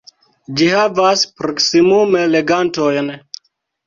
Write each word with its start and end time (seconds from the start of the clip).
Ĝi 0.59 0.69
havas 0.75 1.25
proksimume 1.41 2.23
legantojn. 2.37 3.13